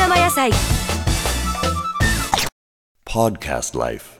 [0.00, 0.50] 生野菜
[3.04, 4.19] Podcast Life. 「